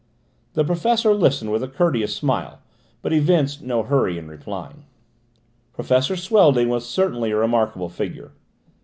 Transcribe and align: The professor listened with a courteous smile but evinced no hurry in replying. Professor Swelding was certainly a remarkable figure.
The 0.53 0.63
professor 0.65 1.13
listened 1.13 1.51
with 1.51 1.61
a 1.61 1.67
courteous 1.67 2.15
smile 2.15 2.57
but 3.03 3.13
evinced 3.13 3.61
no 3.61 3.83
hurry 3.83 4.17
in 4.17 4.27
replying. 4.27 4.85
Professor 5.73 6.15
Swelding 6.15 6.69
was 6.69 6.89
certainly 6.89 7.29
a 7.29 7.37
remarkable 7.37 7.87
figure. 7.87 8.31